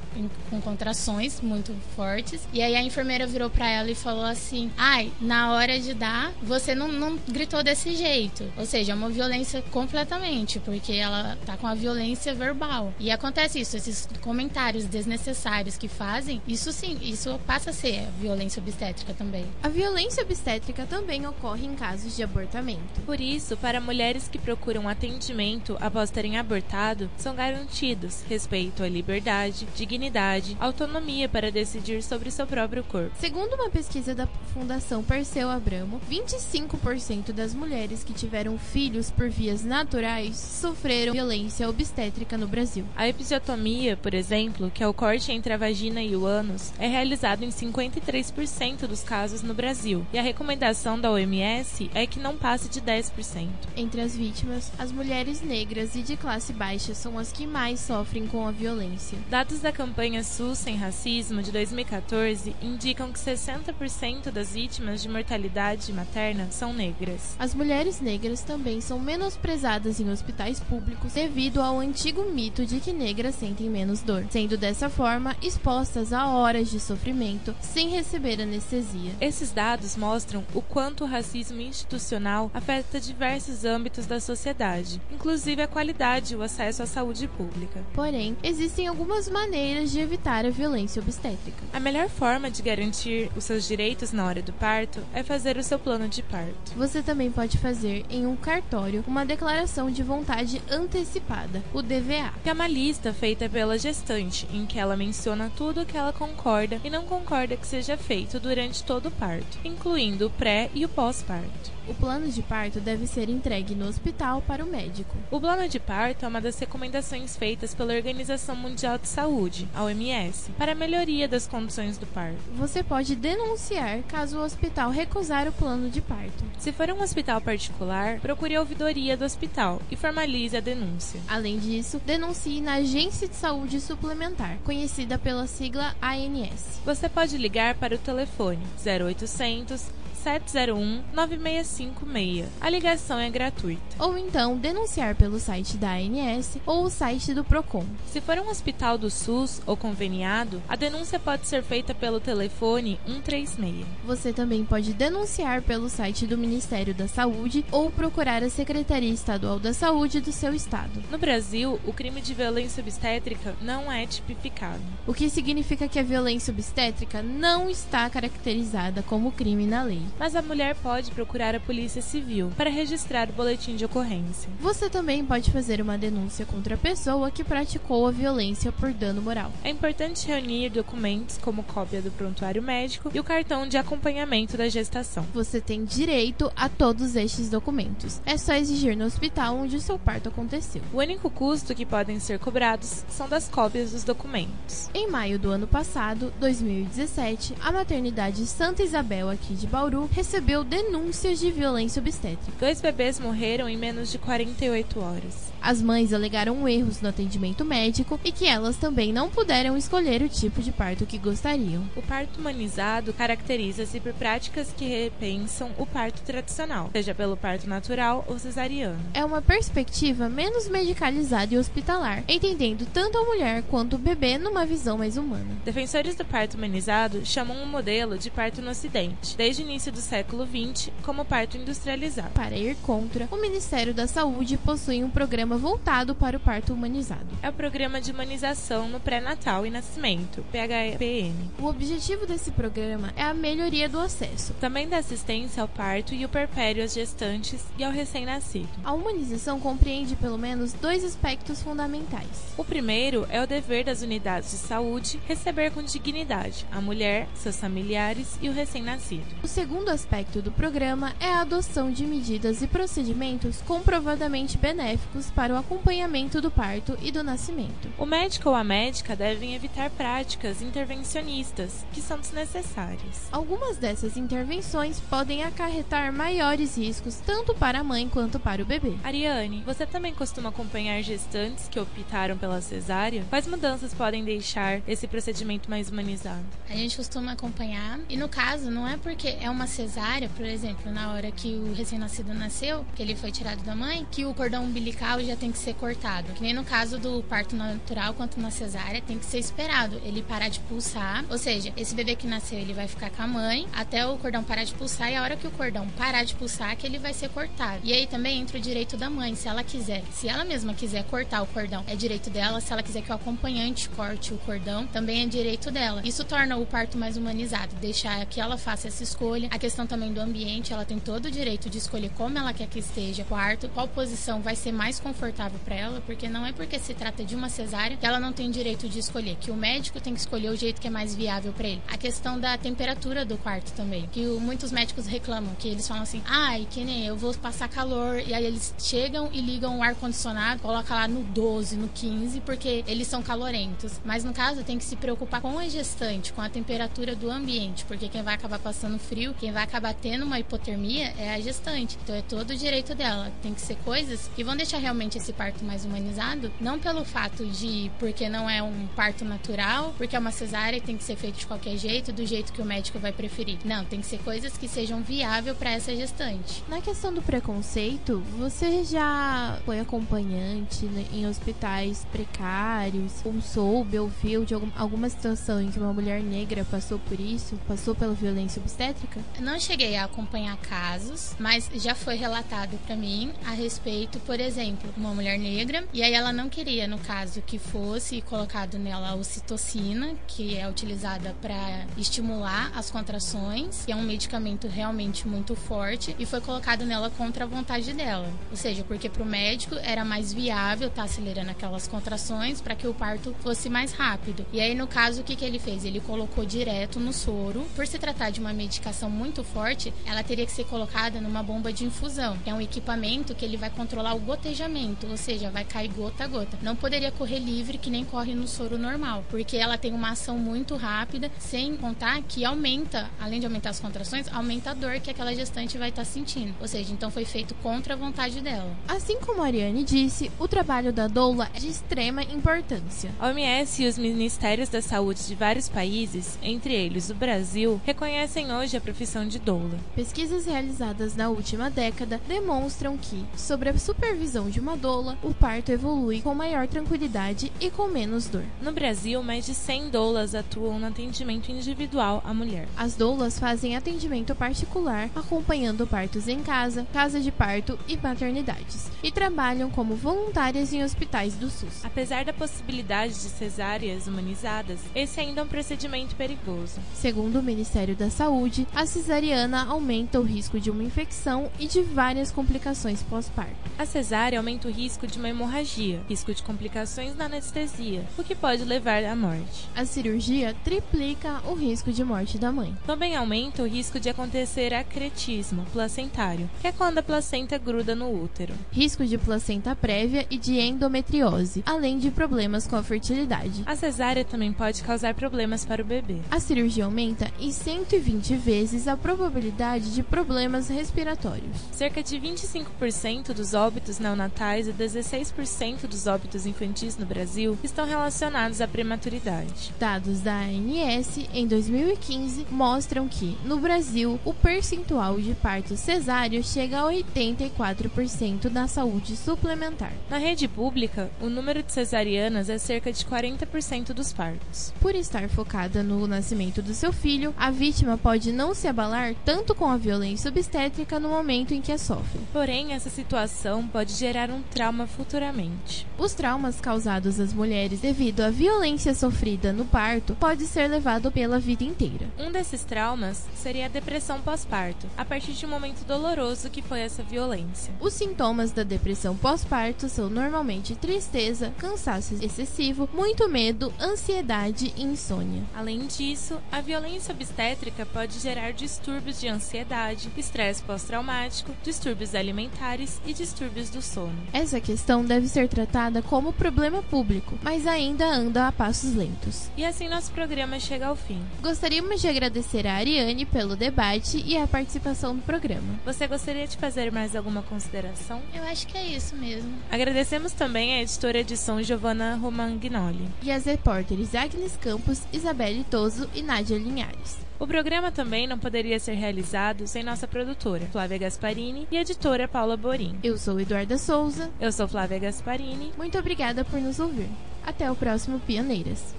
com 0.50 0.60
contrações 0.60 1.27
contrações 1.28 1.40
muito 1.40 1.74
fortes. 1.94 2.46
E 2.52 2.62
aí 2.62 2.74
a 2.74 2.82
enfermeira 2.82 3.26
virou 3.26 3.50
para 3.50 3.68
ela 3.68 3.90
e 3.90 3.94
falou 3.94 4.24
assim: 4.24 4.70
"Ai, 4.76 5.12
na 5.20 5.52
hora 5.52 5.78
de 5.78 5.94
dar, 5.94 6.32
você 6.42 6.74
não, 6.74 6.88
não 6.88 7.18
gritou 7.28 7.62
desse 7.62 7.94
jeito". 7.94 8.44
Ou 8.56 8.64
seja, 8.64 8.92
é 8.92 8.94
uma 8.94 9.10
violência 9.10 9.62
completamente, 9.70 10.58
porque 10.60 10.92
ela 10.92 11.36
tá 11.44 11.56
com 11.56 11.66
a 11.66 11.74
violência 11.74 12.34
verbal. 12.34 12.92
E 12.98 13.10
acontece 13.10 13.60
isso, 13.60 13.76
esses 13.76 14.08
comentários 14.20 14.84
desnecessários 14.84 15.76
que 15.76 15.88
fazem, 15.88 16.40
isso 16.46 16.72
sim, 16.72 16.98
isso 17.02 17.38
passa 17.46 17.70
a 17.70 17.72
ser 17.72 18.06
violência 18.18 18.60
obstétrica 18.60 19.12
também. 19.14 19.44
A 19.62 19.68
violência 19.68 20.22
obstétrica 20.22 20.86
também 20.86 21.26
ocorre 21.26 21.66
em 21.66 21.74
casos 21.74 22.16
de 22.16 22.22
abortamento. 22.22 23.00
Por 23.04 23.20
isso, 23.20 23.56
para 23.56 23.80
mulheres 23.80 24.28
que 24.28 24.38
procuram 24.38 24.88
atendimento 24.88 25.76
após 25.80 26.10
terem 26.10 26.38
abortado, 26.38 27.10
são 27.16 27.34
garantidos 27.34 28.22
respeito 28.28 28.82
à 28.82 28.88
liberdade, 28.88 29.66
dignidade, 29.74 30.56
autonomia 30.60 31.07
para 31.28 31.50
decidir 31.50 32.02
sobre 32.02 32.30
seu 32.30 32.46
próprio 32.46 32.84
corpo. 32.84 33.10
Segundo 33.18 33.54
uma 33.54 33.70
pesquisa 33.70 34.14
da 34.14 34.26
Fundação 34.52 35.02
Perseu 35.02 35.48
Abramo, 35.48 35.98
25% 36.08 37.32
das 37.32 37.54
mulheres 37.54 38.04
que 38.04 38.12
tiveram 38.12 38.58
filhos 38.58 39.10
por 39.10 39.30
vias 39.30 39.64
naturais 39.64 40.36
sofreram 40.36 41.14
violência 41.14 41.66
obstétrica 41.66 42.36
no 42.36 42.46
Brasil. 42.46 42.84
A 42.94 43.08
episiotomia, 43.08 43.96
por 43.96 44.12
exemplo, 44.12 44.70
que 44.70 44.82
é 44.82 44.86
o 44.86 44.92
corte 44.92 45.32
entre 45.32 45.50
a 45.50 45.56
vagina 45.56 46.02
e 46.02 46.14
o 46.14 46.26
ânus, 46.26 46.74
é 46.78 46.86
realizado 46.86 47.42
em 47.42 47.48
53% 47.48 48.86
dos 48.86 49.02
casos 49.02 49.40
no 49.40 49.54
Brasil, 49.54 50.06
e 50.12 50.18
a 50.18 50.22
recomendação 50.22 51.00
da 51.00 51.10
OMS 51.10 51.90
é 51.94 52.06
que 52.06 52.20
não 52.20 52.36
passe 52.36 52.68
de 52.68 52.82
10%. 52.82 53.48
Entre 53.74 54.02
as 54.02 54.14
vítimas, 54.14 54.70
as 54.78 54.92
mulheres 54.92 55.40
negras 55.40 55.96
e 55.96 56.02
de 56.02 56.18
classe 56.18 56.52
baixa 56.52 56.92
são 56.92 57.18
as 57.18 57.32
que 57.32 57.46
mais 57.46 57.80
sofrem 57.80 58.26
com 58.26 58.46
a 58.46 58.50
violência. 58.50 59.18
Dados 59.30 59.60
da 59.60 59.72
campanha 59.72 60.22
SUS 60.22 60.58
sem 60.58 60.76
racismo 60.76 60.97
de 61.04 61.52
2014 61.52 62.56
indicam 62.60 63.12
que 63.12 63.18
60% 63.18 64.30
das 64.32 64.52
vítimas 64.52 65.00
de 65.00 65.08
mortalidade 65.08 65.92
materna 65.92 66.48
são 66.50 66.72
negras. 66.72 67.36
As 67.38 67.54
mulheres 67.54 68.00
negras 68.00 68.42
também 68.42 68.80
são 68.80 68.98
menosprezadas 68.98 70.00
em 70.00 70.10
hospitais 70.10 70.58
públicos 70.58 71.12
devido 71.12 71.62
ao 71.62 71.78
antigo 71.78 72.24
mito 72.24 72.66
de 72.66 72.80
que 72.80 72.92
negras 72.92 73.36
sentem 73.36 73.70
menos 73.70 74.02
dor, 74.02 74.26
sendo 74.28 74.58
dessa 74.58 74.90
forma 74.90 75.36
expostas 75.40 76.12
a 76.12 76.26
horas 76.26 76.68
de 76.68 76.80
sofrimento 76.80 77.54
sem 77.62 77.90
receber 77.90 78.42
anestesia. 78.42 79.12
Esses 79.20 79.52
dados 79.52 79.96
mostram 79.96 80.44
o 80.52 80.60
quanto 80.60 81.04
o 81.04 81.06
racismo 81.06 81.60
institucional 81.60 82.50
afeta 82.52 83.00
diversos 83.00 83.64
âmbitos 83.64 84.04
da 84.04 84.18
sociedade, 84.18 85.00
inclusive 85.12 85.62
a 85.62 85.68
qualidade 85.68 86.34
e 86.34 86.36
o 86.36 86.42
acesso 86.42 86.82
à 86.82 86.86
saúde 86.86 87.28
pública. 87.28 87.84
Porém, 87.94 88.36
existem 88.42 88.88
algumas 88.88 89.28
maneiras 89.28 89.92
de 89.92 90.00
evitar 90.00 90.44
a 90.44 90.50
violência 90.50 90.87
obstétrica. 90.96 91.64
A 91.72 91.80
melhor 91.80 92.08
forma 92.08 92.48
de 92.48 92.62
garantir 92.62 93.28
os 93.36 93.42
seus 93.42 93.66
direitos 93.66 94.12
na 94.12 94.24
hora 94.24 94.40
do 94.40 94.52
parto 94.52 95.00
é 95.12 95.24
fazer 95.24 95.56
o 95.56 95.62
seu 95.62 95.78
plano 95.78 96.08
de 96.08 96.22
parto. 96.22 96.72
Você 96.76 97.02
também 97.02 97.32
pode 97.32 97.58
fazer 97.58 98.04
em 98.08 98.24
um 98.26 98.36
cartório 98.36 99.02
uma 99.08 99.26
declaração 99.26 99.90
de 99.90 100.02
vontade 100.04 100.62
antecipada, 100.70 101.62
o 101.72 101.82
DVA. 101.82 102.32
Que 102.44 102.50
é 102.50 102.52
uma 102.52 102.68
lista 102.68 103.12
feita 103.12 103.48
pela 103.48 103.78
gestante, 103.78 104.46
em 104.52 104.64
que 104.64 104.78
ela 104.78 104.96
menciona 104.96 105.50
tudo 105.56 105.82
o 105.82 105.86
que 105.86 105.96
ela 105.96 106.12
concorda 106.12 106.80
e 106.84 106.90
não 106.90 107.04
concorda 107.04 107.56
que 107.56 107.66
seja 107.66 107.96
feito 107.96 108.38
durante 108.38 108.84
todo 108.84 109.06
o 109.06 109.10
parto, 109.10 109.58
incluindo 109.64 110.26
o 110.26 110.30
pré 110.30 110.70
e 110.74 110.84
o 110.84 110.88
pós-parto. 110.88 111.78
O 111.88 111.94
plano 111.94 112.28
de 112.28 112.42
parto 112.42 112.80
deve 112.80 113.06
ser 113.06 113.30
entregue 113.30 113.74
no 113.74 113.88
hospital 113.88 114.42
para 114.42 114.62
o 114.62 114.68
médico. 114.68 115.16
O 115.30 115.40
plano 115.40 115.66
de 115.66 115.80
parto 115.80 116.22
é 116.22 116.28
uma 116.28 116.38
das 116.38 116.58
recomendações 116.58 117.34
feitas 117.34 117.74
pela 117.74 117.94
Organização 117.94 118.54
Mundial 118.54 118.98
de 118.98 119.08
Saúde, 119.08 119.66
a 119.74 119.84
OMS, 119.84 120.50
para 120.58 120.74
melhoria 120.78 121.28
das 121.28 121.46
condições 121.46 121.98
do 121.98 122.06
parto. 122.06 122.38
Você 122.54 122.82
pode 122.82 123.14
denunciar 123.14 124.02
caso 124.04 124.38
o 124.38 124.42
hospital 124.42 124.90
recusar 124.90 125.46
o 125.48 125.52
plano 125.52 125.90
de 125.90 126.00
parto. 126.00 126.44
Se 126.58 126.72
for 126.72 126.88
um 126.90 127.02
hospital 127.02 127.40
particular, 127.40 128.20
procure 128.20 128.54
a 128.54 128.60
ouvidoria 128.60 129.16
do 129.16 129.24
hospital 129.24 129.82
e 129.90 129.96
formalize 129.96 130.56
a 130.56 130.60
denúncia. 130.60 131.20
Além 131.28 131.58
disso, 131.58 132.00
denuncie 132.06 132.60
na 132.60 132.74
Agência 132.74 133.28
de 133.28 133.34
Saúde 133.34 133.80
Suplementar, 133.80 134.58
conhecida 134.64 135.18
pela 135.18 135.46
sigla 135.46 135.94
ANS. 136.00 136.80
Você 136.84 137.08
pode 137.08 137.36
ligar 137.36 137.74
para 137.74 137.96
o 137.96 137.98
telefone 137.98 138.62
0800 138.86 139.98
701 140.22 141.02
9656. 141.12 142.48
A 142.60 142.68
ligação 142.68 143.18
é 143.18 143.30
gratuita. 143.30 143.80
Ou 143.98 144.18
então 144.18 144.56
denunciar 144.56 145.14
pelo 145.14 145.38
site 145.38 145.76
da 145.76 145.92
ANS 145.92 146.58
ou 146.66 146.84
o 146.84 146.90
site 146.90 147.32
do 147.32 147.44
Procon. 147.44 147.84
Se 148.06 148.20
for 148.20 148.38
um 148.38 148.48
hospital 148.48 148.98
do 148.98 149.10
SUS 149.10 149.62
ou 149.66 149.76
conveniado, 149.76 150.62
a 150.68 150.76
denúncia 150.76 151.18
pode 151.18 151.46
ser 151.46 151.62
feita 151.62 151.94
pelo 151.94 152.20
telefone 152.20 152.98
136. 153.06 153.86
Você 154.04 154.32
também 154.32 154.64
pode 154.64 154.92
denunciar 154.92 155.62
pelo 155.62 155.88
site 155.88 156.26
do 156.26 156.36
Ministério 156.36 156.94
da 156.94 157.06
Saúde 157.06 157.64
ou 157.70 157.90
procurar 157.90 158.42
a 158.42 158.50
Secretaria 158.50 159.12
Estadual 159.12 159.58
da 159.58 159.72
Saúde 159.72 160.20
do 160.20 160.32
seu 160.32 160.54
estado. 160.54 161.02
No 161.10 161.18
Brasil, 161.18 161.80
o 161.86 161.92
crime 161.92 162.20
de 162.20 162.34
violência 162.34 162.82
obstétrica 162.82 163.54
não 163.62 163.90
é 163.90 164.06
tipificado. 164.06 164.82
O 165.06 165.14
que 165.14 165.30
significa 165.30 165.88
que 165.88 165.98
a 165.98 166.02
violência 166.02 166.52
obstétrica 166.52 167.22
não 167.22 167.70
está 167.70 168.08
caracterizada 168.10 169.02
como 169.02 169.32
crime 169.32 169.66
na 169.66 169.82
lei 169.82 170.02
mas 170.18 170.36
a 170.36 170.42
mulher 170.42 170.74
pode 170.76 171.10
procurar 171.10 171.54
a 171.54 171.60
Polícia 171.60 172.02
Civil 172.02 172.50
para 172.56 172.70
registrar 172.70 173.28
o 173.28 173.32
boletim 173.32 173.76
de 173.76 173.84
ocorrência. 173.84 174.50
Você 174.60 174.88
também 174.88 175.24
pode 175.24 175.50
fazer 175.50 175.80
uma 175.80 175.98
denúncia 175.98 176.46
contra 176.46 176.74
a 176.74 176.78
pessoa 176.78 177.30
que 177.30 177.44
praticou 177.44 178.06
a 178.06 178.10
violência 178.10 178.72
por 178.72 178.92
dano 178.92 179.22
moral. 179.22 179.52
É 179.64 179.70
importante 179.70 180.26
reunir 180.26 180.70
documentos 180.70 181.38
como 181.38 181.62
cópia 181.62 182.00
do 182.00 182.10
prontuário 182.10 182.62
médico 182.62 183.10
e 183.14 183.20
o 183.20 183.24
cartão 183.24 183.66
de 183.66 183.76
acompanhamento 183.76 184.56
da 184.56 184.68
gestação. 184.68 185.26
Você 185.34 185.60
tem 185.60 185.84
direito 185.84 186.50
a 186.54 186.68
todos 186.68 187.16
estes 187.16 187.50
documentos. 187.50 188.20
É 188.24 188.36
só 188.36 188.54
exigir 188.54 188.96
no 188.96 189.04
hospital 189.04 189.56
onde 189.56 189.76
o 189.76 189.80
seu 189.80 189.98
parto 189.98 190.28
aconteceu. 190.28 190.82
O 190.92 190.98
único 190.98 191.30
custo 191.30 191.74
que 191.74 191.86
podem 191.86 192.20
ser 192.20 192.38
cobrados 192.38 193.04
são 193.08 193.28
das 193.28 193.48
cópias 193.48 193.92
dos 193.92 194.04
documentos. 194.04 194.88
Em 194.94 195.10
maio 195.10 195.38
do 195.38 195.50
ano 195.50 195.66
passado, 195.66 196.32
2017, 196.40 197.54
a 197.60 197.72
maternidade 197.72 198.46
Santa 198.46 198.82
Isabel 198.82 199.28
aqui 199.30 199.54
de 199.54 199.66
Bauru 199.66 199.97
recebeu 200.06 200.64
denúncias 200.64 201.38
de 201.38 201.50
violência 201.50 202.00
obstétrica. 202.00 202.52
Dois 202.58 202.80
bebês 202.80 203.18
morreram 203.18 203.68
em 203.68 203.76
menos 203.76 204.10
de 204.10 204.18
48 204.18 205.00
horas. 205.00 205.48
As 205.60 205.82
mães 205.82 206.12
alegaram 206.12 206.68
erros 206.68 207.00
no 207.00 207.08
atendimento 207.08 207.64
médico 207.64 208.18
e 208.24 208.30
que 208.30 208.46
elas 208.46 208.76
também 208.76 209.12
não 209.12 209.28
puderam 209.28 209.76
escolher 209.76 210.22
o 210.22 210.28
tipo 210.28 210.62
de 210.62 210.70
parto 210.70 211.04
que 211.04 211.18
gostariam. 211.18 211.84
O 211.96 212.02
parto 212.02 212.38
humanizado 212.38 213.12
caracteriza-se 213.12 213.98
por 214.00 214.12
práticas 214.14 214.72
que 214.76 214.86
repensam 214.86 215.70
o 215.76 215.84
parto 215.84 216.22
tradicional, 216.22 216.90
seja 216.92 217.14
pelo 217.14 217.36
parto 217.36 217.68
natural 217.68 218.24
ou 218.28 218.38
cesariano. 218.38 218.98
É 219.12 219.24
uma 219.24 219.42
perspectiva 219.42 220.28
menos 220.28 220.68
medicalizada 220.68 221.54
e 221.54 221.58
hospitalar, 221.58 222.22
entendendo 222.28 222.86
tanto 222.92 223.18
a 223.18 223.24
mulher 223.24 223.62
quanto 223.64 223.96
o 223.96 223.98
bebê 223.98 224.38
numa 224.38 224.64
visão 224.64 224.98
mais 224.98 225.16
humana. 225.16 225.56
Defensores 225.64 226.14
do 226.14 226.24
parto 226.24 226.56
humanizado 226.56 227.24
chamam 227.26 227.56
o 227.58 227.62
um 227.62 227.66
modelo 227.66 228.16
de 228.16 228.30
parto 228.30 228.62
no 228.62 228.70
Ocidente, 228.70 229.36
desde 229.36 229.62
o 229.62 229.64
início 229.64 229.87
do 229.90 230.00
século 230.00 230.46
XX, 230.46 230.90
como 231.02 231.24
parto 231.24 231.56
industrializado. 231.56 232.30
Para 232.30 232.56
ir 232.56 232.76
contra, 232.76 233.28
o 233.30 233.36
Ministério 233.40 233.94
da 233.94 234.06
Saúde 234.06 234.56
possui 234.56 235.02
um 235.02 235.10
programa 235.10 235.56
voltado 235.56 236.14
para 236.14 236.36
o 236.36 236.40
parto 236.40 236.72
humanizado. 236.72 237.26
É 237.42 237.48
o 237.48 237.52
Programa 237.52 238.00
de 238.00 238.10
Humanização 238.10 238.88
no 238.88 239.00
Pré-Natal 239.00 239.66
e 239.66 239.70
Nascimento, 239.70 240.44
PHPN. 240.50 241.34
O 241.58 241.66
objetivo 241.66 242.26
desse 242.26 242.50
programa 242.50 243.12
é 243.16 243.22
a 243.22 243.34
melhoria 243.34 243.88
do 243.88 243.98
acesso. 243.98 244.54
Também 244.60 244.88
dá 244.88 244.98
assistência 244.98 245.62
ao 245.62 245.68
parto 245.68 246.14
e 246.14 246.24
o 246.24 246.28
perpério 246.28 246.84
às 246.84 246.94
gestantes 246.94 247.64
e 247.78 247.84
ao 247.84 247.92
recém-nascido. 247.92 248.68
A 248.84 248.92
humanização 248.92 249.60
compreende 249.60 250.16
pelo 250.16 250.38
menos 250.38 250.72
dois 250.72 251.04
aspectos 251.04 251.62
fundamentais. 251.62 252.54
O 252.56 252.64
primeiro 252.64 253.26
é 253.30 253.42
o 253.42 253.46
dever 253.46 253.84
das 253.84 254.02
unidades 254.02 254.50
de 254.50 254.56
saúde 254.56 255.20
receber 255.26 255.70
com 255.70 255.82
dignidade 255.82 256.66
a 256.72 256.80
mulher, 256.80 257.28
seus 257.34 257.56
familiares 257.56 258.38
e 258.42 258.48
o 258.48 258.52
recém-nascido. 258.52 259.26
O 259.42 259.48
segundo 259.48 259.77
aspecto 259.86 260.40
do 260.40 260.50
programa 260.50 261.14
é 261.20 261.26
a 261.26 261.42
adoção 261.42 261.92
de 261.92 262.06
medidas 262.06 262.62
e 262.62 262.66
procedimentos 262.66 263.60
comprovadamente 263.62 264.56
benéficos 264.56 265.30
para 265.30 265.52
o 265.52 265.56
acompanhamento 265.56 266.40
do 266.40 266.50
parto 266.50 266.96
e 267.02 267.12
do 267.12 267.22
nascimento. 267.22 267.88
O 267.98 268.06
médico 268.06 268.48
ou 268.48 268.54
a 268.54 268.64
médica 268.64 269.14
devem 269.14 269.54
evitar 269.54 269.90
práticas 269.90 270.60
intervencionistas 270.60 271.84
que 271.92 272.00
são 272.00 272.18
desnecessárias. 272.18 273.28
Algumas 273.30 273.76
dessas 273.76 274.16
intervenções 274.16 274.98
podem 275.00 275.44
acarretar 275.44 276.12
maiores 276.12 276.76
riscos 276.76 277.16
tanto 277.24 277.54
para 277.54 277.80
a 277.80 277.84
mãe 277.84 278.08
quanto 278.08 278.40
para 278.40 278.62
o 278.62 278.66
bebê. 278.66 278.94
Ariane, 279.04 279.62
você 279.64 279.86
também 279.86 280.14
costuma 280.14 280.48
acompanhar 280.48 281.00
gestantes 281.02 281.68
que 281.68 281.78
optaram 281.78 282.36
pela 282.36 282.60
cesárea? 282.60 283.24
Quais 283.28 283.46
mudanças 283.46 283.94
podem 283.94 284.24
deixar 284.24 284.80
esse 284.88 285.06
procedimento 285.06 285.70
mais 285.70 285.90
humanizado? 285.90 286.44
A 286.68 286.74
gente 286.74 286.96
costuma 286.96 287.32
acompanhar 287.32 288.00
e 288.08 288.16
no 288.16 288.28
caso 288.28 288.70
não 288.70 288.88
é 288.88 288.96
porque 288.96 289.36
é 289.40 289.48
uma 289.48 289.67
cesárea, 289.68 290.28
por 290.30 290.44
exemplo, 290.44 290.90
na 290.90 291.12
hora 291.12 291.30
que 291.30 291.54
o 291.54 291.72
recém-nascido 291.72 292.34
nasceu, 292.34 292.84
que 292.96 293.02
ele 293.02 293.14
foi 293.14 293.30
tirado 293.30 293.62
da 293.62 293.74
mãe, 293.74 294.06
que 294.10 294.24
o 294.24 294.34
cordão 294.34 294.64
umbilical 294.64 295.20
já 295.20 295.36
tem 295.36 295.52
que 295.52 295.58
ser 295.58 295.74
cortado. 295.74 296.32
Que 296.32 296.42
nem 296.42 296.52
no 296.52 296.64
caso 296.64 296.98
do 296.98 297.22
parto 297.22 297.54
natural, 297.54 298.14
quanto 298.14 298.40
na 298.40 298.50
cesárea, 298.50 299.00
tem 299.02 299.18
que 299.18 299.26
ser 299.26 299.38
esperado 299.38 300.00
ele 300.04 300.22
parar 300.22 300.48
de 300.48 300.60
pulsar. 300.60 301.24
Ou 301.30 301.38
seja, 301.38 301.72
esse 301.76 301.94
bebê 301.94 302.16
que 302.16 302.26
nasceu, 302.26 302.58
ele 302.58 302.72
vai 302.72 302.88
ficar 302.88 303.10
com 303.10 303.22
a 303.22 303.26
mãe 303.26 303.68
até 303.72 304.06
o 304.06 304.16
cordão 304.16 304.42
parar 304.42 304.64
de 304.64 304.74
pulsar 304.74 305.12
e 305.12 305.16
a 305.16 305.22
hora 305.22 305.36
que 305.36 305.46
o 305.46 305.50
cordão 305.50 305.86
parar 305.90 306.24
de 306.24 306.34
pulsar, 306.34 306.76
que 306.76 306.86
ele 306.86 306.98
vai 306.98 307.12
ser 307.12 307.28
cortado. 307.28 307.80
E 307.84 307.92
aí 307.92 308.06
também 308.06 308.40
entra 308.40 308.58
o 308.58 308.60
direito 308.60 308.96
da 308.96 309.10
mãe, 309.10 309.34
se 309.34 309.46
ela 309.46 309.62
quiser. 309.62 310.02
Se 310.10 310.28
ela 310.28 310.44
mesma 310.44 310.74
quiser 310.74 311.04
cortar 311.04 311.42
o 311.42 311.46
cordão, 311.46 311.84
é 311.86 311.94
direito 311.94 312.30
dela. 312.30 312.60
Se 312.60 312.72
ela 312.72 312.82
quiser 312.82 313.02
que 313.02 313.10
o 313.10 313.14
acompanhante 313.14 313.88
corte 313.90 314.32
o 314.32 314.38
cordão, 314.38 314.86
também 314.86 315.22
é 315.22 315.26
direito 315.26 315.70
dela. 315.70 316.02
Isso 316.04 316.24
torna 316.24 316.56
o 316.56 316.66
parto 316.66 316.96
mais 316.96 317.16
humanizado, 317.16 317.74
deixar 317.76 318.24
que 318.26 318.40
ela 318.40 318.56
faça 318.56 318.88
essa 318.88 319.02
escolha. 319.02 319.48
A 319.50 319.57
questão 319.58 319.86
também 319.86 320.12
do 320.12 320.20
ambiente, 320.20 320.72
ela 320.72 320.84
tem 320.84 320.98
todo 320.98 321.26
o 321.26 321.30
direito 321.30 321.68
de 321.68 321.78
escolher 321.78 322.10
como 322.16 322.38
ela 322.38 322.52
quer 322.52 322.66
que 322.66 322.78
esteja, 322.78 323.24
quarto, 323.24 323.68
qual 323.70 323.88
posição 323.88 324.40
vai 324.40 324.54
ser 324.56 324.72
mais 324.72 325.00
confortável 325.00 325.58
para 325.64 325.74
ela, 325.74 326.00
porque 326.02 326.28
não 326.28 326.46
é 326.46 326.52
porque 326.52 326.78
se 326.78 326.94
trata 326.94 327.24
de 327.24 327.34
uma 327.34 327.48
cesárea 327.48 327.96
que 327.96 328.06
ela 328.06 328.20
não 328.20 328.32
tem 328.32 328.50
direito 328.50 328.88
de 328.88 328.98
escolher, 328.98 329.36
que 329.36 329.50
o 329.50 329.56
médico 329.56 330.00
tem 330.00 330.14
que 330.14 330.20
escolher 330.20 330.50
o 330.50 330.56
jeito 330.56 330.80
que 330.80 330.86
é 330.86 330.90
mais 330.90 331.14
viável 331.14 331.52
para 331.52 331.68
ele. 331.68 331.82
A 331.88 331.96
questão 331.96 332.38
da 332.38 332.56
temperatura 332.56 333.24
do 333.24 333.36
quarto 333.38 333.72
também, 333.72 334.08
que 334.12 334.26
o, 334.26 334.40
muitos 334.40 334.72
médicos 334.72 335.06
reclamam, 335.06 335.54
que 335.56 335.68
eles 335.68 335.86
falam 335.86 336.02
assim: 336.02 336.22
"Ai, 336.26 336.66
que 336.70 336.84
nem 336.84 337.06
eu 337.06 337.16
vou 337.16 337.34
passar 337.34 337.68
calor", 337.68 338.20
e 338.20 338.34
aí 338.34 338.44
eles 338.44 338.74
chegam 338.78 339.28
e 339.32 339.40
ligam 339.40 339.78
o 339.78 339.82
ar 339.82 339.94
condicionado, 339.94 340.62
coloca 340.62 340.94
lá 340.94 341.08
no 341.08 341.22
12, 341.24 341.76
no 341.76 341.88
15, 341.88 342.40
porque 342.40 342.84
eles 342.86 343.06
são 343.06 343.22
calorentos. 343.22 344.00
Mas 344.04 344.24
no 344.24 344.32
caso 344.32 344.64
tem 344.64 344.78
que 344.78 344.84
se 344.84 344.96
preocupar 344.96 345.40
com 345.40 345.58
a 345.58 345.68
gestante, 345.68 346.32
com 346.32 346.40
a 346.40 346.48
temperatura 346.48 347.14
do 347.14 347.30
ambiente, 347.30 347.84
porque 347.84 348.08
quem 348.08 348.22
vai 348.22 348.34
acabar 348.34 348.58
passando 348.58 348.98
frio, 348.98 349.34
quem 349.38 349.47
vai 349.52 349.62
acabar 349.62 349.94
tendo 349.94 350.24
uma 350.24 350.38
hipotermia 350.38 351.12
é 351.18 351.34
a 351.34 351.40
gestante. 351.40 351.98
Então 352.02 352.14
é 352.14 352.22
todo 352.22 352.50
o 352.50 352.56
direito 352.56 352.94
dela. 352.94 353.30
Tem 353.42 353.54
que 353.54 353.60
ser 353.60 353.76
coisas 353.76 354.30
que 354.34 354.44
vão 354.44 354.56
deixar 354.56 354.78
realmente 354.78 355.18
esse 355.18 355.32
parto 355.32 355.64
mais 355.64 355.84
humanizado, 355.84 356.50
não 356.60 356.78
pelo 356.78 357.04
fato 357.04 357.44
de 357.46 357.90
porque 357.98 358.28
não 358.28 358.48
é 358.48 358.62
um 358.62 358.86
parto 358.94 359.24
natural, 359.24 359.94
porque 359.96 360.16
é 360.16 360.18
uma 360.18 360.30
cesárea 360.30 360.78
e 360.78 360.80
tem 360.80 360.96
que 360.96 361.04
ser 361.04 361.16
feito 361.16 361.38
de 361.38 361.46
qualquer 361.46 361.76
jeito, 361.76 362.12
do 362.12 362.26
jeito 362.26 362.52
que 362.52 362.62
o 362.62 362.64
médico 362.64 362.98
vai 362.98 363.12
preferir. 363.12 363.58
Não, 363.64 363.84
tem 363.84 364.00
que 364.00 364.06
ser 364.06 364.18
coisas 364.18 364.56
que 364.56 364.68
sejam 364.68 365.02
viáveis 365.02 365.56
para 365.56 365.70
essa 365.70 365.94
gestante. 365.94 366.62
Na 366.68 366.80
questão 366.80 367.12
do 367.12 367.22
preconceito, 367.22 368.22
você 368.38 368.84
já 368.84 369.58
foi 369.64 369.80
acompanhante 369.80 370.86
né, 370.86 371.04
em 371.12 371.26
hospitais 371.26 372.06
precários, 372.10 373.12
ou 373.24 373.40
soube, 373.40 373.98
ouviu 373.98 374.44
de 374.44 374.54
algum, 374.54 374.70
alguma 374.76 375.08
situação 375.08 375.60
em 375.60 375.70
que 375.70 375.78
uma 375.78 375.92
mulher 375.92 376.22
negra 376.22 376.64
passou 376.64 376.98
por 376.98 377.18
isso, 377.18 377.58
passou 377.66 377.94
pela 377.94 378.14
violência 378.14 378.60
obstétrica? 378.60 379.20
Não 379.40 379.58
cheguei 379.58 379.96
a 379.96 380.04
acompanhar 380.04 380.56
casos, 380.56 381.36
mas 381.38 381.70
já 381.74 381.94
foi 381.94 382.16
relatado 382.16 382.76
para 382.86 382.96
mim 382.96 383.32
a 383.46 383.50
respeito, 383.50 384.18
por 384.20 384.40
exemplo, 384.40 384.92
uma 384.96 385.14
mulher 385.14 385.38
negra 385.38 385.84
e 385.92 386.02
aí 386.02 386.12
ela 386.12 386.32
não 386.32 386.48
queria, 386.48 386.88
no 386.88 386.98
caso, 386.98 387.40
que 387.42 387.58
fosse 387.58 388.20
colocado 388.22 388.78
nela 388.78 389.10
a 389.10 389.14
ocitocina, 389.14 390.14
que 390.26 390.56
é 390.56 390.68
utilizada 390.68 391.34
para 391.40 391.86
estimular 391.96 392.72
as 392.74 392.90
contrações, 392.90 393.84
que 393.84 393.92
é 393.92 393.96
um 393.96 394.02
medicamento 394.02 394.66
realmente 394.66 395.26
muito 395.26 395.54
forte, 395.54 396.16
e 396.18 396.26
foi 396.26 396.40
colocado 396.40 396.84
nela 396.84 397.10
contra 397.10 397.44
a 397.44 397.46
vontade 397.46 397.92
dela. 397.92 398.30
Ou 398.50 398.56
seja, 398.56 398.82
porque 398.84 399.08
para 399.08 399.22
o 399.22 399.26
médico 399.26 399.76
era 399.76 400.04
mais 400.04 400.32
viável 400.32 400.88
estar 400.88 401.02
tá 401.02 401.06
acelerando 401.06 401.50
aquelas 401.50 401.86
contrações 401.86 402.60
para 402.60 402.74
que 402.74 402.86
o 402.86 402.94
parto 402.94 403.34
fosse 403.40 403.68
mais 403.68 403.92
rápido. 403.92 404.44
E 404.52 404.60
aí, 404.60 404.74
no 404.74 404.86
caso, 404.86 405.20
o 405.20 405.24
que, 405.24 405.36
que 405.36 405.44
ele 405.44 405.58
fez? 405.58 405.84
Ele 405.84 406.00
colocou 406.00 406.44
direto 406.44 406.98
no 406.98 407.12
soro. 407.12 407.66
Por 407.76 407.86
se 407.86 407.98
tratar 407.98 408.30
de 408.30 408.40
uma 408.40 408.52
medicação 408.52 409.10
muito 409.10 409.27
forte, 409.44 409.92
ela 410.04 410.22
teria 410.22 410.46
que 410.46 410.52
ser 410.52 410.64
colocada 410.64 411.20
numa 411.20 411.42
bomba 411.42 411.72
de 411.72 411.84
infusão, 411.84 412.36
é 412.46 412.52
um 412.52 412.60
equipamento 412.60 413.34
que 413.34 413.44
ele 413.44 413.56
vai 413.56 413.70
controlar 413.70 414.14
o 414.14 414.20
gotejamento, 414.20 415.06
ou 415.06 415.16
seja, 415.16 415.50
vai 415.50 415.64
cair 415.64 415.88
gota 415.88 416.24
a 416.24 416.26
gota. 416.26 416.58
Não 416.62 416.74
poderia 416.74 417.12
correr 417.12 417.38
livre 417.38 417.78
que 417.78 417.90
nem 417.90 418.04
corre 418.04 418.34
no 418.34 418.46
soro 418.46 418.78
normal, 418.78 419.24
porque 419.30 419.56
ela 419.56 419.78
tem 419.78 419.92
uma 419.92 420.10
ação 420.10 420.38
muito 420.38 420.76
rápida, 420.76 421.30
sem 421.38 421.76
contar 421.76 422.22
que 422.22 422.44
aumenta, 422.44 423.10
além 423.20 423.40
de 423.40 423.46
aumentar 423.46 423.70
as 423.70 423.80
contrações, 423.80 424.28
aumenta 424.32 424.70
a 424.70 424.74
dor 424.74 425.00
que 425.00 425.10
aquela 425.10 425.34
gestante 425.34 425.78
vai 425.78 425.90
estar 425.90 426.02
tá 426.02 426.08
sentindo. 426.08 426.54
Ou 426.60 426.68
seja, 426.68 426.92
então 426.92 427.10
foi 427.10 427.24
feito 427.24 427.54
contra 427.56 427.94
a 427.94 427.96
vontade 427.96 428.40
dela. 428.40 428.76
Assim 428.86 429.18
como 429.20 429.42
a 429.42 429.46
Ariane 429.46 429.84
disse, 429.84 430.30
o 430.38 430.48
trabalho 430.48 430.92
da 430.92 431.06
doula 431.06 431.50
é 431.54 431.58
de 431.58 431.68
extrema 431.68 432.22
importância. 432.22 433.10
A 433.18 433.28
OMS 433.28 433.82
e 433.82 433.86
os 433.86 433.98
ministérios 433.98 434.68
da 434.68 434.80
saúde 434.80 435.26
de 435.26 435.34
vários 435.34 435.68
países, 435.68 436.38
entre 436.42 436.74
eles 436.74 437.10
o 437.10 437.14
Brasil, 437.14 437.80
reconhecem 437.84 438.52
hoje 438.52 438.76
a 438.76 438.80
profissão 438.80 439.07
de 439.08 439.38
doula. 439.38 439.78
Pesquisas 439.96 440.44
realizadas 440.44 441.16
na 441.16 441.30
última 441.30 441.70
década 441.70 442.20
demonstram 442.28 442.98
que, 442.98 443.24
sobre 443.34 443.70
a 443.70 443.78
supervisão 443.78 444.50
de 444.50 444.60
uma 444.60 444.76
doula, 444.76 445.16
o 445.22 445.32
parto 445.32 445.72
evolui 445.72 446.20
com 446.20 446.34
maior 446.34 446.68
tranquilidade 446.68 447.50
e 447.58 447.70
com 447.70 447.88
menos 447.88 448.26
dor. 448.26 448.44
No 448.60 448.70
Brasil, 448.70 449.22
mais 449.22 449.46
de 449.46 449.54
100 449.54 449.88
doulas 449.88 450.34
atuam 450.34 450.78
no 450.78 450.86
atendimento 450.86 451.50
individual 451.50 452.22
à 452.22 452.34
mulher. 452.34 452.68
As 452.76 452.96
doulas 452.96 453.38
fazem 453.38 453.74
atendimento 453.74 454.34
particular, 454.34 455.08
acompanhando 455.14 455.86
partos 455.86 456.28
em 456.28 456.42
casa, 456.42 456.86
casa 456.92 457.18
de 457.18 457.32
parto 457.32 457.78
e 457.88 457.96
maternidades, 457.96 458.90
e 459.02 459.10
trabalham 459.10 459.70
como 459.70 459.96
voluntárias 459.96 460.70
em 460.72 460.84
hospitais 460.84 461.34
do 461.34 461.48
SUS. 461.48 461.82
Apesar 461.82 462.26
da 462.26 462.34
possibilidade 462.34 463.14
de 463.14 463.20
cesáreas 463.20 464.06
humanizadas, 464.06 464.80
esse 464.94 465.18
ainda 465.18 465.40
é 465.40 465.44
um 465.44 465.48
procedimento 465.48 466.14
perigoso. 466.14 466.78
Segundo 466.94 467.38
o 467.38 467.42
Ministério 467.42 467.96
da 467.96 468.10
Saúde, 468.10 468.66
a 468.74 468.84
cesariana 468.98 469.64
aumenta 469.64 470.18
o 470.18 470.24
risco 470.24 470.58
de 470.58 470.70
uma 470.70 470.82
infecção 470.82 471.48
e 471.58 471.68
de 471.68 471.82
várias 471.82 472.32
complicações 472.32 473.00
pós-parto. 473.00 473.54
A 473.78 473.86
cesárea 473.86 474.40
aumenta 474.40 474.66
o 474.66 474.70
risco 474.72 475.06
de 475.06 475.20
uma 475.20 475.28
hemorragia, 475.28 476.00
risco 476.08 476.34
de 476.34 476.42
complicações 476.42 477.14
na 477.14 477.26
anestesia, 477.26 478.04
o 478.18 478.24
que 478.24 478.34
pode 478.34 478.64
levar 478.64 479.04
à 479.04 479.14
morte. 479.14 479.68
A 479.76 479.84
cirurgia 479.84 480.54
triplica 480.64 481.40
o 481.46 481.54
risco 481.54 481.92
de 481.92 482.02
morte 482.02 482.38
da 482.38 482.50
mãe. 482.50 482.76
Também 482.84 483.14
aumenta 483.14 483.62
o 483.62 483.68
risco 483.68 484.00
de 484.00 484.08
acontecer 484.08 484.74
acretismo 484.74 485.64
placentário, 485.72 486.50
que 486.60 486.66
é 486.66 486.72
quando 486.72 486.98
a 486.98 487.02
placenta 487.02 487.56
gruda 487.56 487.94
no 487.94 488.10
útero. 488.10 488.52
Risco 488.72 489.06
de 489.06 489.16
placenta 489.16 489.76
prévia 489.76 490.26
e 490.28 490.36
de 490.36 490.58
endometriose, 490.58 491.62
além 491.64 492.00
de 492.00 492.10
problemas 492.10 492.66
com 492.66 492.74
a 492.74 492.82
fertilidade. 492.82 493.62
A 493.64 493.76
cesárea 493.76 494.24
também 494.24 494.52
pode 494.52 494.82
causar 494.82 495.14
problemas 495.14 495.64
para 495.64 495.82
o 495.82 495.86
bebê. 495.86 496.16
A 496.32 496.40
cirurgia 496.40 496.84
aumenta 496.84 497.30
em 497.38 497.52
120 497.52 498.34
vezes 498.34 498.87
a 498.88 498.96
probabilidade 498.96 499.94
de 499.94 500.02
problemas 500.02 500.68
respiratórios. 500.68 501.56
Cerca 501.72 502.02
de 502.02 502.18
25% 502.18 503.32
dos 503.32 503.54
óbitos 503.54 503.98
neonatais 503.98 504.66
e 504.66 504.72
16% 504.72 505.86
dos 505.86 506.06
óbitos 506.06 506.46
infantis 506.46 506.96
no 506.96 507.06
Brasil 507.06 507.58
estão 507.62 507.86
relacionados 507.86 508.60
à 508.60 508.68
prematuridade. 508.68 509.72
Dados 509.78 510.20
da 510.20 510.38
ANS 510.40 511.18
em 511.32 511.46
2015 511.46 512.46
mostram 512.50 513.08
que, 513.08 513.36
no 513.44 513.58
Brasil, 513.58 514.18
o 514.24 514.32
percentual 514.32 515.20
de 515.20 515.34
partos 515.34 515.80
cesáreos 515.80 516.52
chega 516.52 516.80
a 516.80 516.92
84% 516.92 518.50
na 518.50 518.66
saúde 518.66 519.16
suplementar. 519.16 519.92
Na 520.08 520.18
rede 520.18 520.48
pública, 520.48 521.10
o 521.20 521.28
número 521.28 521.62
de 521.62 521.72
cesarianas 521.72 522.48
é 522.48 522.58
cerca 522.58 522.92
de 522.92 523.04
40% 523.04 523.92
dos 523.92 524.12
partos. 524.12 524.72
Por 524.80 524.94
estar 524.94 525.28
focada 525.28 525.82
no 525.82 526.06
nascimento 526.06 526.62
do 526.62 526.74
seu 526.74 526.92
filho, 526.92 527.34
a 527.36 527.50
vítima 527.50 527.98
pode 527.98 528.32
não 528.32 528.54
se 528.54 528.68
abalar 528.78 529.16
tanto 529.24 529.56
com 529.56 529.66
a 529.66 529.76
violência 529.76 530.28
obstétrica 530.28 531.00
no 531.00 531.08
momento 531.08 531.52
em 531.52 531.60
que 531.60 531.72
a 531.72 531.78
sofre. 531.78 532.20
Porém, 532.32 532.72
essa 532.72 532.88
situação 532.88 533.66
pode 533.66 533.92
gerar 533.92 534.30
um 534.30 534.40
trauma 534.40 534.86
futuramente. 534.86 535.84
Os 535.98 536.14
traumas 536.14 536.60
causados 536.60 537.18
às 537.18 537.32
mulheres 537.32 537.80
devido 537.80 538.20
à 538.20 538.30
violência 538.30 538.94
sofrida 538.94 539.52
no 539.52 539.64
parto 539.64 540.14
pode 540.14 540.46
ser 540.46 540.68
levado 540.68 541.10
pela 541.10 541.40
vida 541.40 541.64
inteira. 541.64 542.06
Um 542.16 542.30
desses 542.30 542.62
traumas 542.62 543.26
seria 543.34 543.66
a 543.66 543.68
depressão 543.68 544.20
pós-parto, 544.20 544.86
a 544.96 545.04
partir 545.04 545.32
de 545.32 545.44
um 545.44 545.48
momento 545.48 545.84
doloroso 545.84 546.48
que 546.48 546.62
foi 546.62 546.80
essa 546.80 547.02
violência. 547.02 547.74
Os 547.80 547.94
sintomas 547.94 548.52
da 548.52 548.62
depressão 548.62 549.16
pós-parto 549.16 549.88
são 549.88 550.08
normalmente 550.08 550.76
tristeza, 550.76 551.52
cansaço 551.58 552.14
excessivo, 552.22 552.88
muito 552.94 553.28
medo, 553.28 553.72
ansiedade 553.80 554.72
e 554.76 554.84
insônia. 554.84 555.42
Além 555.56 555.86
disso, 555.86 556.38
a 556.52 556.60
violência 556.60 557.12
obstétrica 557.12 557.84
pode 557.84 558.20
gerar 558.20 558.52
distúrbios 558.68 559.18
de 559.18 559.28
ansiedade, 559.28 560.10
estresse 560.14 560.62
pós-traumático, 560.62 561.52
distúrbios 561.62 562.14
alimentares 562.14 563.00
e 563.06 563.14
distúrbios 563.14 563.70
do 563.70 563.80
sono. 563.80 564.12
Essa 564.30 564.60
questão 564.60 565.02
deve 565.02 565.26
ser 565.26 565.48
tratada 565.48 566.02
como 566.02 566.34
problema 566.34 566.82
público, 566.82 567.38
mas 567.42 567.66
ainda 567.66 568.06
anda 568.06 568.46
a 568.46 568.52
passos 568.52 568.94
lentos. 568.94 569.50
E 569.56 569.64
assim 569.64 569.88
nosso 569.88 570.12
programa 570.12 570.60
chega 570.60 570.86
ao 570.86 570.96
fim. 570.96 571.18
Gostaríamos 571.40 572.02
de 572.02 572.08
agradecer 572.08 572.66
a 572.66 572.74
Ariane 572.74 573.24
pelo 573.24 573.56
debate 573.56 574.22
e 574.26 574.36
a 574.36 574.46
participação 574.46 575.14
no 575.14 575.22
programa. 575.22 575.80
Você 575.86 576.06
gostaria 576.06 576.46
de 576.46 576.58
fazer 576.58 576.92
mais 576.92 577.16
alguma 577.16 577.42
consideração? 577.42 578.20
Eu 578.34 578.42
acho 578.42 578.66
que 578.66 578.76
é 578.76 578.84
isso 578.84 579.16
mesmo. 579.16 579.50
Agradecemos 579.70 580.32
também 580.32 580.74
a 580.74 580.82
editora 580.82 581.24
de 581.24 581.38
som 581.38 581.62
Giovanna 581.62 582.16
Romagnoli 582.16 583.08
e 583.22 583.32
as 583.32 583.46
repórteres 583.46 584.14
Agnes 584.14 584.58
Campos, 584.60 585.00
Isabelle 585.10 585.64
Toso 585.64 586.08
e 586.14 586.20
Nádia 586.20 586.58
Linhares. 586.58 587.27
O 587.40 587.46
programa 587.46 587.92
também 587.92 588.26
não 588.26 588.36
poderia 588.36 588.80
ser 588.80 588.94
realizado 588.94 589.64
sem 589.68 589.84
nossa 589.84 590.08
produtora, 590.08 590.66
Flávia 590.72 590.98
Gasparini, 590.98 591.68
e 591.70 591.76
editora 591.76 592.26
Paula 592.26 592.56
Borim. 592.56 592.98
Eu 593.00 593.16
sou 593.16 593.38
Eduarda 593.38 593.78
Souza. 593.78 594.28
Eu 594.40 594.50
sou 594.50 594.66
Flávia 594.66 594.98
Gasparini. 594.98 595.72
Muito 595.78 595.96
obrigada 595.96 596.44
por 596.44 596.60
nos 596.60 596.80
ouvir. 596.80 597.08
Até 597.46 597.70
o 597.70 597.76
próximo 597.76 598.18
Pioneiras. 598.18 598.92